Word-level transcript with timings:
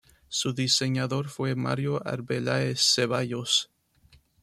Su 0.29 0.51
diseñador 0.53 1.27
fue 1.29 1.53
Mario 1.53 2.01
Arbeláez 2.07 2.81
Ceballos. 2.81 3.69